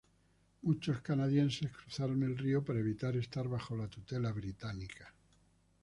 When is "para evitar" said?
2.65-3.15